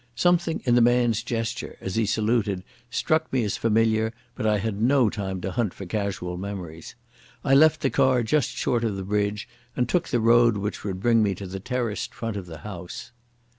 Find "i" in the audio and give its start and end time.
4.47-4.57, 7.43-7.53